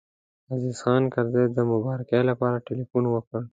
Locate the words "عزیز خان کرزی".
0.53-1.45